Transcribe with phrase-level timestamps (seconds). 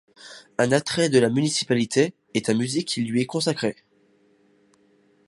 [0.57, 3.75] Un attrait de la municipalité est un musée qui lui est consacré.